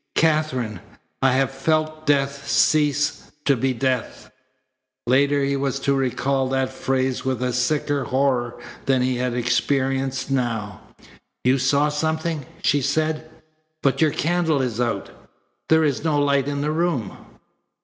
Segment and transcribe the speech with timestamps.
[0.15, 0.79] "Katherine!
[1.21, 4.31] I have felt death cease to be death."
[5.05, 10.81] Later he was to recall that phrase with a sicker horror than he experienced now.
[11.43, 13.29] "You saw something!" she said.
[13.83, 15.11] "But your candle is out.
[15.69, 17.15] There is no light in the room."